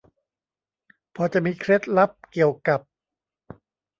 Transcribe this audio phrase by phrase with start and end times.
[1.15, 2.79] พอจะมีเคล็ดลับเกี่ยวกับ